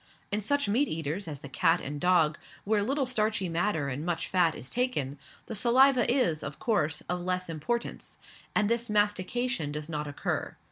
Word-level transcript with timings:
In 0.31 0.41
such 0.41 0.67
meat 0.67 0.87
eaters 0.87 1.27
as 1.27 1.41
the 1.41 1.47
cat 1.47 1.79
and 1.79 2.01
dog, 2.01 2.39
where 2.63 2.81
little 2.81 3.05
starchy 3.05 3.47
matter 3.47 3.87
and 3.87 4.03
much 4.03 4.27
fat 4.27 4.55
is 4.55 4.67
taken, 4.67 5.19
the 5.45 5.53
saliva 5.53 6.11
is, 6.11 6.41
of 6.41 6.57
course, 6.57 7.01
of 7.07 7.21
less 7.21 7.49
importance, 7.49 8.17
and 8.55 8.67
this 8.67 8.89
mastication 8.89 9.71
does 9.71 9.89
not 9.89 10.07
occur. 10.07 10.55